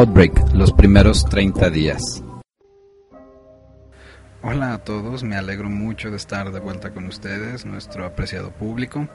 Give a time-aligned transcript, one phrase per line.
[0.00, 2.24] Outbreak, los primeros 30 días.
[4.40, 9.06] Hola a todos, me alegro mucho de estar de vuelta con ustedes, nuestro apreciado público,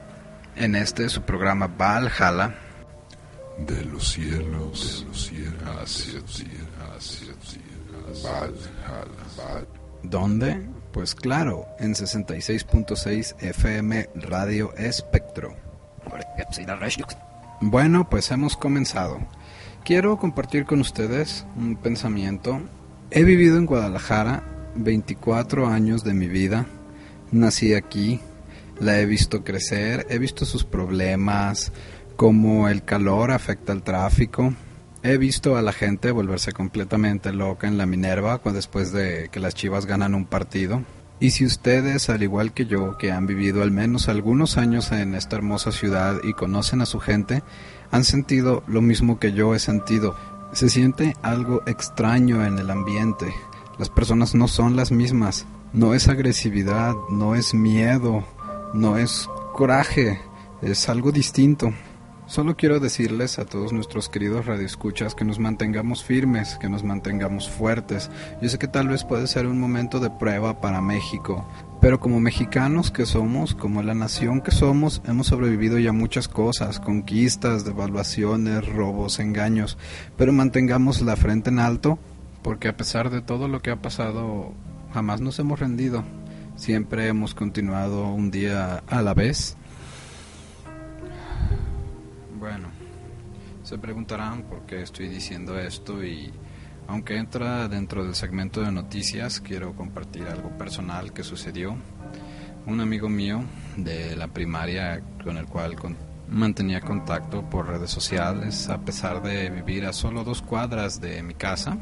[0.54, 2.54] en este su programa Valhalla.
[3.58, 6.54] De los cielos, de los cielos, hacia, hacia,
[6.96, 7.62] hacia,
[8.22, 9.66] Valhalla.
[10.04, 10.68] ¿Dónde?
[10.92, 15.56] Pues claro, en 66.6 FM Radio Espectro.
[17.60, 19.18] Bueno, pues hemos comenzado.
[19.86, 22.60] Quiero compartir con ustedes un pensamiento.
[23.12, 24.42] He vivido en Guadalajara
[24.74, 26.66] 24 años de mi vida.
[27.30, 28.18] Nací aquí,
[28.80, 31.70] la he visto crecer, he visto sus problemas,
[32.16, 34.54] cómo el calor afecta al tráfico.
[35.04, 39.54] He visto a la gente volverse completamente loca en la Minerva después de que las
[39.54, 40.82] Chivas ganan un partido.
[41.18, 45.14] Y si ustedes, al igual que yo, que han vivido al menos algunos años en
[45.14, 47.42] esta hermosa ciudad y conocen a su gente,
[47.90, 50.14] han sentido lo mismo que yo he sentido.
[50.52, 53.32] Se siente algo extraño en el ambiente.
[53.78, 55.46] Las personas no son las mismas.
[55.72, 58.24] No es agresividad, no es miedo,
[58.74, 60.20] no es coraje,
[60.60, 61.72] es algo distinto.
[62.26, 67.48] Solo quiero decirles a todos nuestros queridos radioescuchas que nos mantengamos firmes, que nos mantengamos
[67.48, 68.10] fuertes.
[68.42, 71.48] Yo sé que tal vez puede ser un momento de prueba para México,
[71.80, 76.80] pero como mexicanos que somos, como la nación que somos, hemos sobrevivido ya muchas cosas,
[76.80, 79.78] conquistas, devaluaciones, robos, engaños,
[80.16, 81.96] pero mantengamos la frente en alto,
[82.42, 84.52] porque a pesar de todo lo que ha pasado,
[84.92, 86.02] jamás nos hemos rendido.
[86.56, 89.56] Siempre hemos continuado un día a la vez.
[92.38, 92.68] Bueno,
[93.62, 96.30] se preguntarán por qué estoy diciendo esto y
[96.86, 101.76] aunque entra dentro del segmento de noticias, quiero compartir algo personal que sucedió.
[102.66, 103.42] Un amigo mío
[103.78, 105.76] de la primaria con el cual
[106.28, 111.34] mantenía contacto por redes sociales, a pesar de vivir a solo dos cuadras de mi
[111.34, 111.78] casa,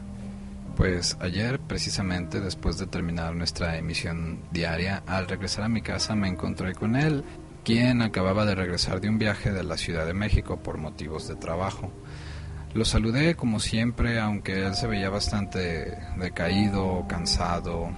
[0.77, 6.29] pues ayer, precisamente después de terminar nuestra emisión diaria, al regresar a mi casa me
[6.29, 7.25] encontré con él,
[7.65, 11.35] quien acababa de regresar de un viaje de la Ciudad de México por motivos de
[11.35, 11.91] trabajo.
[12.75, 17.89] Lo saludé como siempre, aunque él se veía bastante decaído, cansado.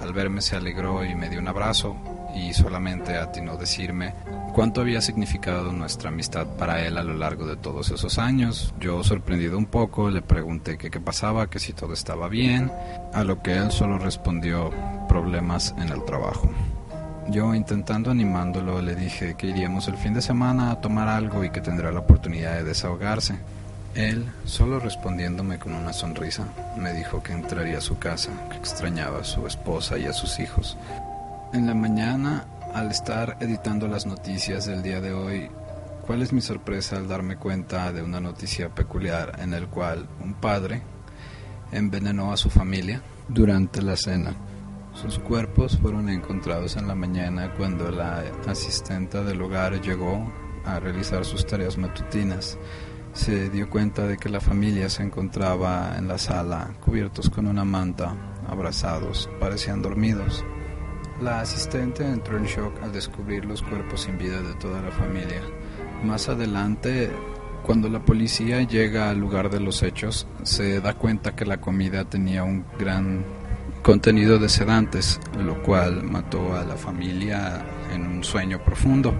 [0.00, 1.96] Al verme se alegró y me dio un abrazo
[2.34, 4.14] y solamente atinó decirme
[4.54, 8.72] cuánto había significado nuestra amistad para él a lo largo de todos esos años.
[8.80, 12.72] Yo, sorprendido un poco, le pregunté qué pasaba, que si todo estaba bien,
[13.12, 14.70] a lo que él solo respondió
[15.08, 16.50] problemas en el trabajo.
[17.28, 21.50] Yo, intentando animándolo, le dije que iríamos el fin de semana a tomar algo y
[21.50, 23.38] que tendrá la oportunidad de desahogarse.
[23.94, 26.46] Él, solo respondiéndome con una sonrisa,
[26.76, 30.38] me dijo que entraría a su casa, que extrañaba a su esposa y a sus
[30.38, 30.76] hijos.
[31.52, 35.48] En la mañana, al estar editando las noticias del día de hoy,
[36.06, 40.34] ¿cuál es mi sorpresa al darme cuenta de una noticia peculiar en el cual un
[40.34, 40.82] padre
[41.72, 44.34] envenenó a su familia durante la cena?
[44.94, 50.32] Sus cuerpos fueron encontrados en la mañana cuando la asistenta del hogar llegó
[50.64, 52.58] a realizar sus tareas matutinas
[53.14, 57.64] se dio cuenta de que la familia se encontraba en la sala, cubiertos con una
[57.64, 58.16] manta,
[58.48, 60.44] abrazados, parecían dormidos.
[61.22, 65.42] La asistente entró en shock al descubrir los cuerpos sin vida de toda la familia.
[66.02, 67.08] Más adelante,
[67.64, 72.04] cuando la policía llega al lugar de los hechos, se da cuenta que la comida
[72.04, 73.24] tenía un gran
[73.84, 79.14] contenido de sedantes, lo cual mató a la familia en un sueño profundo.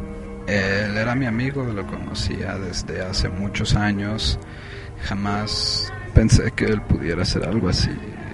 [0.46, 4.38] Él era mi amigo, lo conocía desde hace muchos años.
[5.02, 7.90] Jamás pensé que él pudiera hacer algo así.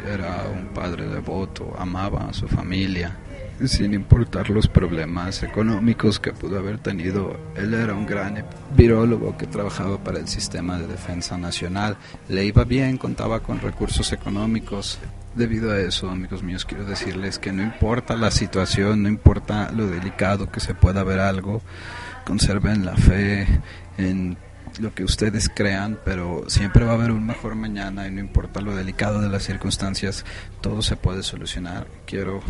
[0.09, 3.17] Era un padre devoto, amaba a su familia,
[3.65, 7.37] sin importar los problemas económicos que pudo haber tenido.
[7.56, 8.44] Él era un gran
[8.76, 11.97] virólogo que trabajaba para el sistema de defensa nacional.
[12.29, 15.00] Le iba bien, contaba con recursos económicos.
[15.35, 19.87] Debido a eso, amigos míos, quiero decirles que no importa la situación, no importa lo
[19.87, 21.62] delicado que se pueda ver algo,
[22.25, 23.47] conserven la fe
[23.97, 24.37] en
[24.79, 28.61] lo que ustedes crean, pero siempre va a haber un mejor mañana y no importa
[28.61, 30.25] lo delicado de las circunstancias,
[30.61, 31.87] todo se puede solucionar.
[32.06, 32.41] Quiero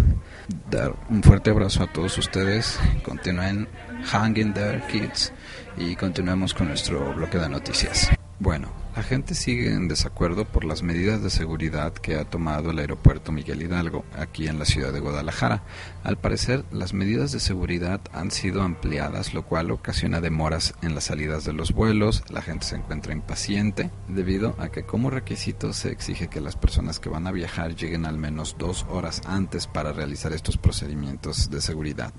[0.70, 3.68] dar un fuerte abrazo a todos ustedes, continúen
[4.04, 5.32] hanging there, kids,
[5.76, 8.10] y continuemos con nuestro bloque de noticias.
[8.40, 12.78] Bueno, la gente sigue en desacuerdo por las medidas de seguridad que ha tomado el
[12.78, 15.62] aeropuerto Miguel Hidalgo, aquí en la ciudad de Guadalajara.
[16.04, 21.04] Al parecer, las medidas de seguridad han sido ampliadas, lo cual ocasiona demoras en las
[21.04, 22.24] salidas de los vuelos.
[22.30, 26.98] La gente se encuentra impaciente debido a que como requisito se exige que las personas
[26.98, 31.60] que van a viajar lleguen al menos dos horas antes para realizar estos procedimientos de
[31.60, 32.14] seguridad.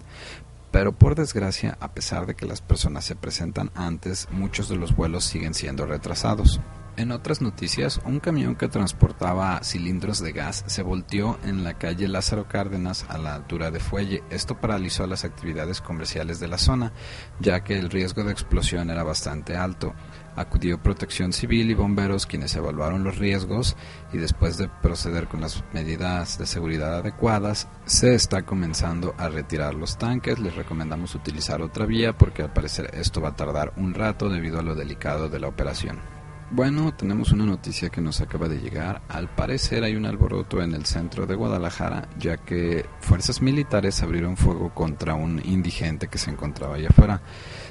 [0.71, 4.95] Pero por desgracia, a pesar de que las personas se presentan antes, muchos de los
[4.95, 6.61] vuelos siguen siendo retrasados.
[6.97, 12.09] En otras noticias, un camión que transportaba cilindros de gas se volteó en la calle
[12.09, 14.23] Lázaro Cárdenas a la altura de Fuelle.
[14.29, 16.91] Esto paralizó las actividades comerciales de la zona,
[17.39, 19.93] ya que el riesgo de explosión era bastante alto.
[20.35, 23.77] Acudió Protección Civil y bomberos quienes evaluaron los riesgos
[24.11, 29.75] y después de proceder con las medidas de seguridad adecuadas, se está comenzando a retirar
[29.75, 30.39] los tanques.
[30.39, 34.59] Les recomendamos utilizar otra vía porque al parecer esto va a tardar un rato debido
[34.59, 36.20] a lo delicado de la operación.
[36.53, 39.01] Bueno, tenemos una noticia que nos acaba de llegar.
[39.07, 44.35] Al parecer hay un alboroto en el centro de Guadalajara, ya que fuerzas militares abrieron
[44.35, 47.21] fuego contra un indigente que se encontraba allá afuera.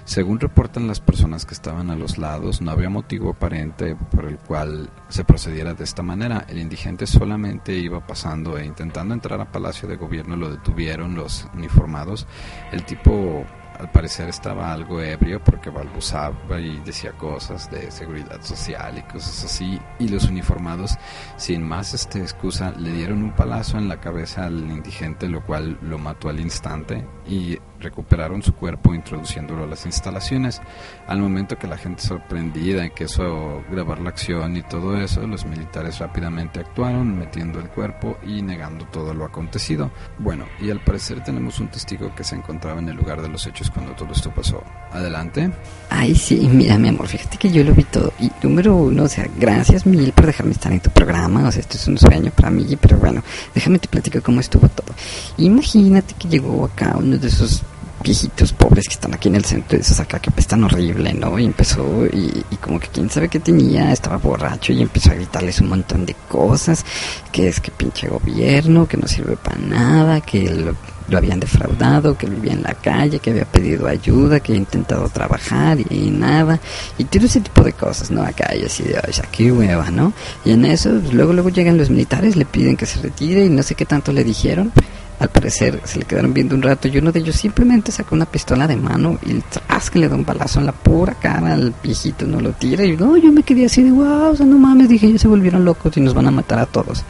[0.06, 4.38] Según reportan las personas que estaban a los lados, no había motivo aparente por el
[4.38, 6.46] cual se procediera de esta manera.
[6.48, 11.46] El indigente solamente iba pasando e intentando entrar a Palacio de Gobierno lo detuvieron los
[11.52, 12.26] uniformados.
[12.72, 13.44] El tipo
[13.80, 19.44] al parecer estaba algo ebrio porque balbuzaba y decía cosas de seguridad social y cosas
[19.44, 20.98] así y los uniformados
[21.36, 25.78] sin más este excusa le dieron un palazo en la cabeza al indigente lo cual
[25.80, 30.60] lo mató al instante y recuperaron su cuerpo introduciéndolo a las instalaciones.
[31.06, 35.26] Al momento que la gente sorprendida en que eso grabar la acción y todo eso,
[35.26, 39.90] los militares rápidamente actuaron metiendo el cuerpo y negando todo lo acontecido.
[40.18, 43.46] Bueno, y al parecer tenemos un testigo que se encontraba en el lugar de los
[43.46, 44.62] hechos cuando todo esto pasó.
[44.92, 45.50] Adelante.
[45.88, 48.12] Ay, sí, mira, mi amor, fíjate que yo lo vi todo.
[48.20, 51.48] Y número uno, o sea, gracias mil por dejarme estar en tu programa.
[51.48, 53.22] O sea, esto es un sueño para mí, pero bueno,
[53.54, 54.94] déjame te platico cómo estuvo todo.
[55.38, 57.62] Imagínate que llegó acá uno de esos
[58.02, 61.38] viejitos pobres que están aquí en el centro y esos acá que están horrible, ¿no?
[61.38, 65.60] Y empezó, y, como que quién sabe qué tenía, estaba borracho y empezó a gritarles
[65.60, 66.84] un montón de cosas,
[67.32, 70.74] que es que pinche gobierno, que no sirve para nada, que lo,
[71.16, 75.78] habían defraudado, que vivía en la calle, que había pedido ayuda, que había intentado trabajar
[75.90, 76.60] y, nada,
[76.98, 78.22] y todo ese tipo de cosas, ¿no?
[78.22, 80.12] Acá y así de, sea, qué hueva, ¿no?
[80.44, 83.50] Y en eso, pues, luego, luego llegan los militares, le piden que se retire y
[83.50, 84.72] no sé qué tanto le dijeron
[85.20, 88.24] al parecer se le quedaron viendo un rato y uno de ellos simplemente sacó una
[88.24, 91.74] pistola de mano y tras que le da un balazo en la pura cara al
[91.82, 94.56] viejito, no lo tira y no, yo me quedé así de wow, o sea, no
[94.56, 97.04] mames, dije, ellos se volvieron locos y nos van a matar a todos.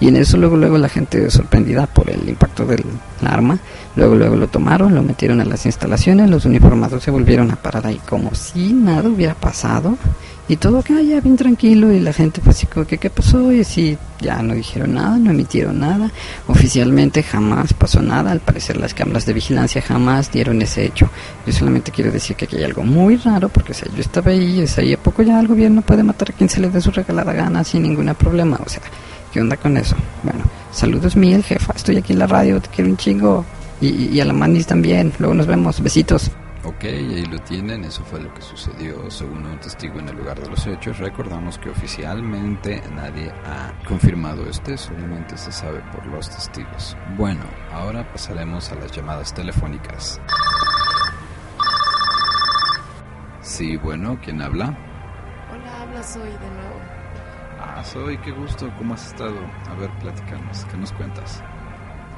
[0.00, 2.84] Y en eso luego luego la gente sorprendida por el impacto del
[3.24, 3.58] arma,
[3.96, 7.86] luego luego lo tomaron, lo metieron a las instalaciones, los uniformados se volvieron a parar
[7.86, 9.96] ahí como si nada hubiera pasado
[10.48, 13.60] y todo acá ya bien tranquilo y la gente pues como que qué pasó y
[13.60, 16.10] así ya no dijeron nada, no emitieron nada,
[16.46, 21.10] oficialmente jamás pasó nada, al parecer las cámaras de vigilancia jamás dieron ese hecho.
[21.46, 24.64] Yo solamente quiero decir que aquí hay algo muy raro porque o yo estaba ahí
[24.64, 26.90] y ahí a poco ya el gobierno puede matar a quien se le dé su
[26.92, 28.82] regalada gana sin ningún problema, o sea,
[29.32, 29.96] ¿qué onda con eso?
[30.22, 33.44] Bueno, saludos Miguel, jefa, estoy aquí en la radio, te quiero un chingo.
[33.78, 36.30] Y, y a la manis también, luego nos vemos, besitos.
[36.66, 40.40] Ok, ahí lo tienen, eso fue lo que sucedió según un testigo en el lugar
[40.40, 40.98] de los hechos.
[40.98, 46.96] Recordamos que oficialmente nadie ha confirmado este, solamente se sabe por los testigos.
[47.16, 50.20] Bueno, ahora pasaremos a las llamadas telefónicas.
[53.42, 54.76] Sí, bueno, ¿quién habla?
[55.52, 56.80] Hola, habla Soy de nuevo.
[57.60, 59.38] Ah, Soy, qué gusto, ¿cómo has estado?
[59.70, 61.40] A ver, platícanos, ¿qué nos cuentas?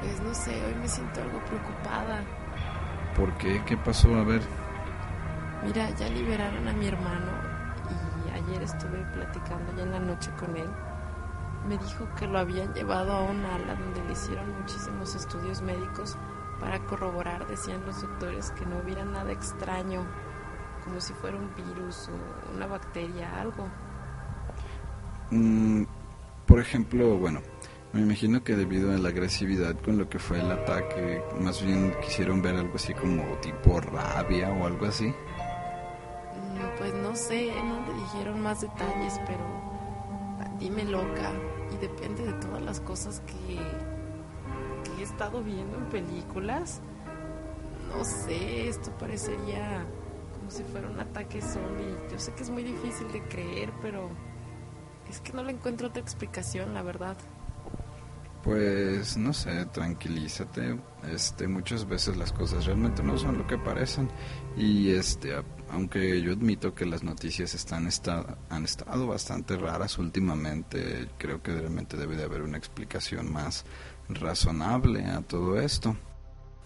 [0.01, 2.23] Pues no sé, hoy me siento algo preocupada.
[3.15, 3.61] ¿Por qué?
[3.65, 4.15] ¿Qué pasó?
[4.15, 4.41] A ver.
[5.63, 7.31] Mira, ya liberaron a mi hermano
[8.25, 10.69] y ayer estuve platicando ya en la noche con él
[11.67, 16.17] me dijo que lo habían llevado a un ala donde le hicieron muchísimos estudios médicos
[16.59, 20.05] para corroborar, decían los doctores, que no hubiera nada extraño,
[20.83, 23.67] como si fuera un virus o una bacteria, algo.
[25.31, 25.83] Mm,
[26.45, 27.41] por ejemplo, bueno,
[27.93, 31.93] me imagino que debido a la agresividad con lo que fue el ataque, más bien
[32.03, 35.07] quisieron ver algo así como tipo rabia o algo así.
[35.07, 39.43] Mm, Pues no sé, no le dijeron más detalles, pero
[40.59, 41.31] dime loca
[41.73, 43.55] y depende de todas las cosas que,
[44.83, 46.81] que he estado viendo en películas.
[47.95, 49.83] No sé, esto parecería
[50.37, 51.95] como si fuera un ataque zombie.
[52.11, 54.09] Yo sé que es muy difícil de creer, pero
[55.09, 57.17] es que no le encuentro otra explicación, la verdad.
[58.43, 60.79] Pues no sé, tranquilízate.
[61.11, 64.09] Este, muchas veces las cosas realmente no son lo que parecen
[64.57, 65.33] y este,
[65.71, 71.53] aunque yo admito que las noticias están esta- han estado bastante raras últimamente, creo que
[71.53, 73.65] realmente debe de haber una explicación más
[74.09, 75.95] razonable a todo esto.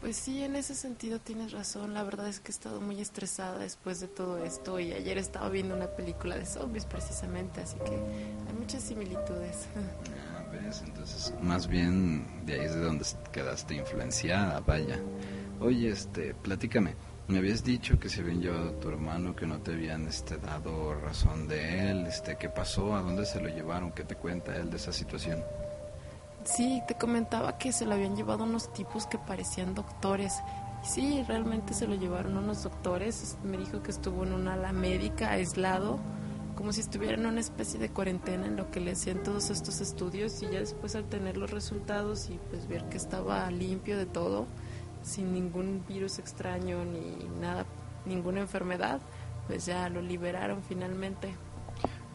[0.02, 1.94] Pues sí, en ese sentido tienes razón.
[1.94, 5.48] La verdad es que he estado muy estresada después de todo esto y ayer estaba
[5.50, 7.96] viendo una película de zombies precisamente, así que
[8.48, 9.68] hay muchas similitudes.
[10.54, 10.84] ¿Ves?
[10.86, 15.00] Entonces, más bien de ahí es de donde quedaste influenciada, vaya.
[15.60, 16.96] Oye, este, platícame.
[17.28, 20.38] Me habías dicho que se habían llevado a tu hermano, que no te habían este,
[20.38, 22.06] dado razón de él.
[22.06, 22.96] Este, ¿Qué pasó?
[22.96, 23.92] ¿A dónde se lo llevaron?
[23.92, 25.42] ¿Qué te cuenta él de esa situación?
[26.44, 30.34] Sí, te comentaba que se lo habían llevado unos tipos que parecían doctores.
[30.84, 33.38] Sí, realmente se lo llevaron unos doctores.
[33.44, 36.00] Me dijo que estuvo en una ala médica, aislado,
[36.56, 39.82] como si estuviera en una especie de cuarentena en lo que le hacían todos estos
[39.82, 44.06] estudios y ya después al tener los resultados y pues ver que estaba limpio de
[44.06, 44.48] todo,
[45.04, 47.66] sin ningún virus extraño ni nada,
[48.06, 49.00] ninguna enfermedad,
[49.48, 51.34] pues ya lo liberaron finalmente.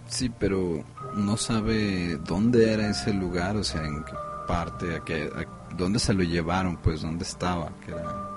[0.09, 0.83] Sí, pero
[1.15, 4.13] no sabe dónde era ese lugar, o sea, en qué
[4.47, 5.31] parte, a qué,
[5.77, 8.28] dónde se lo llevaron, pues, dónde estaba, que era,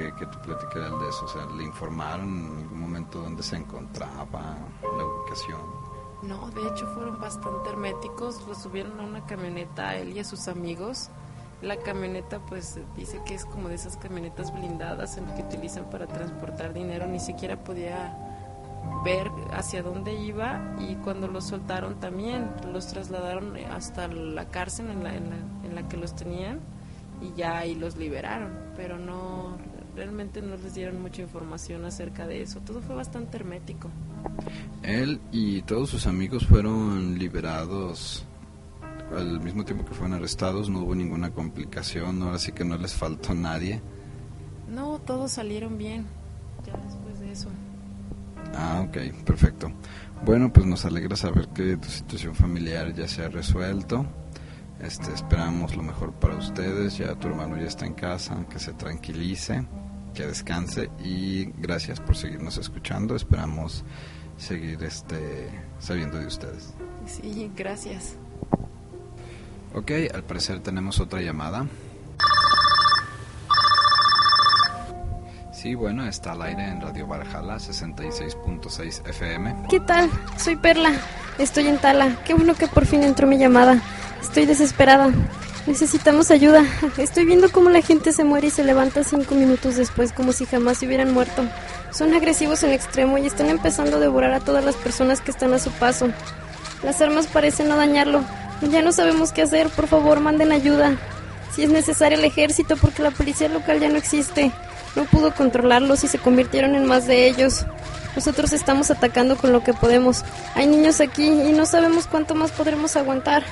[0.00, 3.56] que, que tú platicaras de eso, o sea, le informaron en algún momento dónde se
[3.56, 5.60] encontraba, la ubicación.
[6.22, 10.48] No, de hecho fueron bastante herméticos, lo subieron a una camioneta él y a sus
[10.48, 11.10] amigos.
[11.62, 15.88] La camioneta pues dice que es como de esas camionetas blindadas en las que utilizan
[15.90, 18.16] para transportar dinero, ni siquiera podía
[19.04, 25.04] ver hacia dónde iba y cuando los soltaron también los trasladaron hasta la cárcel en
[25.04, 26.60] la, en la, en la que los tenían
[27.20, 29.58] y ya ahí los liberaron, pero no,
[29.94, 33.90] realmente no les dieron mucha información acerca de eso, todo fue bastante hermético.
[34.82, 38.24] Él y todos sus amigos fueron liberados
[39.16, 42.94] al mismo tiempo que fueron arrestados, no hubo ninguna complicación, ahora sí que no les
[42.94, 43.80] faltó nadie.
[44.68, 46.06] No, todos salieron bien,
[46.64, 47.48] ya después de eso.
[48.54, 49.72] Ah, ok, perfecto.
[50.24, 54.06] Bueno, pues nos alegra saber que tu situación familiar ya se ha resuelto.
[54.82, 56.96] Este, esperamos lo mejor para ustedes.
[56.96, 59.64] Ya tu hermano ya está en casa, que se tranquilice,
[60.14, 63.14] que descanse y gracias por seguirnos escuchando.
[63.14, 63.84] Esperamos
[64.38, 66.74] seguir este sabiendo de ustedes.
[67.06, 68.16] Sí, gracias.
[69.74, 71.66] Ok, al parecer tenemos otra llamada.
[75.52, 79.66] Sí, bueno, está al aire en Radio Valhalla 66.6 FM.
[79.68, 80.10] ¿Qué tal?
[80.38, 80.92] Soy Perla.
[81.38, 82.16] Estoy en Tala.
[82.24, 83.82] Qué bueno que por fin entró mi llamada.
[84.22, 85.10] Estoy desesperada.
[85.66, 86.64] Necesitamos ayuda.
[86.98, 90.46] Estoy viendo cómo la gente se muere y se levanta cinco minutos después como si
[90.46, 91.44] jamás se hubieran muerto.
[91.92, 95.52] Son agresivos en extremo y están empezando a devorar a todas las personas que están
[95.52, 96.08] a su paso.
[96.82, 98.22] Las armas parecen no dañarlo.
[98.70, 99.68] Ya no sabemos qué hacer.
[99.68, 100.96] Por favor, manden ayuda.
[101.54, 104.52] Si es necesario el ejército porque la policía local ya no existe.
[104.96, 107.64] No pudo controlarlos y se convirtieron en más de ellos.
[108.16, 110.24] Nosotros estamos atacando con lo que podemos.
[110.54, 113.44] Hay niños aquí y no sabemos cuánto más podremos aguantar.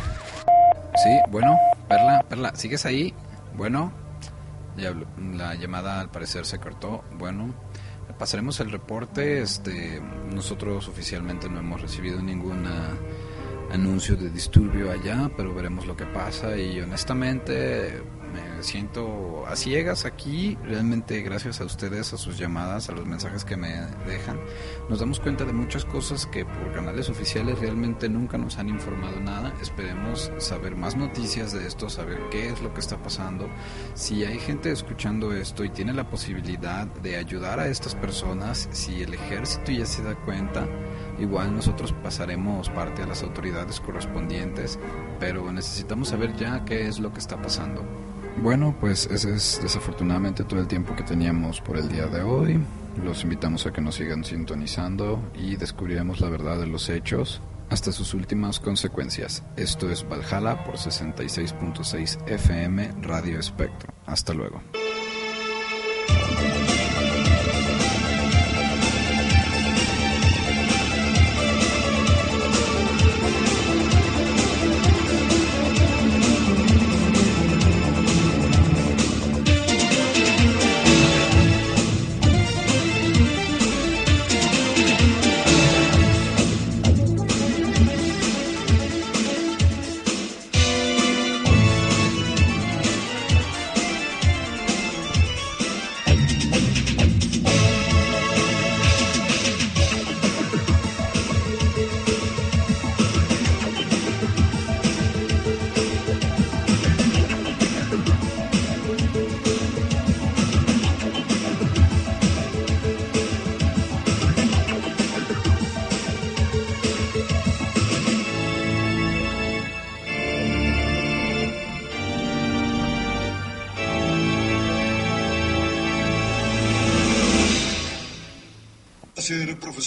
[1.03, 1.57] Sí, bueno,
[1.89, 3.15] Perla, Perla, ¿sigues ahí?
[3.57, 3.93] Bueno,
[4.77, 4.95] ya
[5.35, 7.05] la llamada al parecer se cortó.
[7.17, 7.55] Bueno,
[8.19, 9.41] pasaremos el reporte.
[9.41, 10.01] Este,
[10.35, 12.67] nosotros oficialmente no hemos recibido ningún
[13.71, 18.03] anuncio de disturbio allá, pero veremos lo que pasa y honestamente
[18.59, 23.45] me siento a ciegas aquí, realmente gracias a ustedes, a sus llamadas, a los mensajes
[23.45, 23.69] que me
[24.05, 24.41] dejan,
[24.89, 29.21] nos damos cuenta de muchas cosas que por canales oficiales realmente nunca nos han informado
[29.21, 29.55] nada.
[29.63, 33.49] Esperemos saber más noticias de esto, saber qué es lo que está pasando.
[33.95, 39.03] Si hay gente escuchando esto y tiene la posibilidad de ayudar a estas personas, si
[39.05, 40.67] el ejército ya se da cuenta,
[41.21, 44.81] igual nosotros pasaremos parte a las autoridades correspondientes,
[45.21, 47.85] pero necesitamos saber ya qué es lo que está pasando.
[48.43, 52.59] Bueno, pues ese es desafortunadamente todo el tiempo que teníamos por el día de hoy.
[53.03, 57.93] Los invitamos a que nos sigan sintonizando y descubriremos la verdad de los hechos hasta
[57.93, 59.43] sus últimas consecuencias.
[59.57, 63.93] Esto es Valhalla por 66.6 FM Radio Espectro.
[64.07, 64.63] Hasta luego.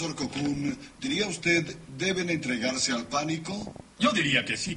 [0.01, 3.72] Profesor Cocoon, ¿diría usted deben entregarse al pánico?
[4.00, 4.75] Yo diría que sí.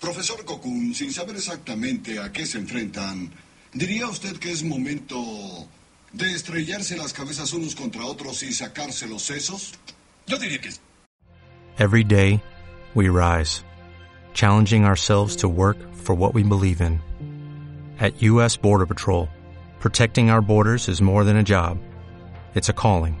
[0.00, 3.30] Profesor Cocoon, sin saber exactamente a qué se enfrentan,
[3.72, 5.16] ¿diría usted que es momento
[6.12, 9.74] de estrellarse las cabezas unos contra otros y sacarse los sesos?
[10.26, 10.80] Yo diría que sí.
[11.78, 12.42] Every day,
[12.94, 13.62] we rise,
[14.32, 17.00] challenging ourselves to work for what we believe in.
[18.00, 18.56] At U.S.
[18.56, 19.28] Border Patrol,
[19.78, 21.78] protecting our borders is more than a job,
[22.56, 23.20] it's a calling.